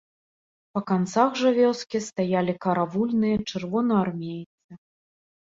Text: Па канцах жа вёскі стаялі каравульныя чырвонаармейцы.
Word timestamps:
Па 0.77 0.81
канцах 0.91 1.29
жа 1.41 1.51
вёскі 1.59 1.97
стаялі 2.07 2.57
каравульныя 2.67 3.37
чырвонаармейцы. 3.49 4.71